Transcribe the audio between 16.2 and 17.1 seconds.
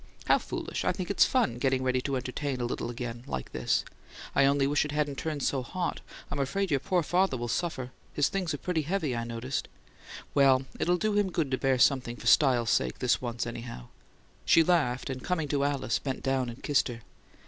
down and kissed her.